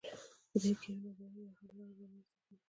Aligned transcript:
په 0.49 0.57
دې 0.63 0.71
کې 0.81 0.89
یوه 0.93 1.01
نظریه 1.05 1.41
یا 1.45 1.51
حل 1.57 1.67
لاره 1.77 1.93
رامیینځته 1.97 2.35
کیږي. 2.45 2.59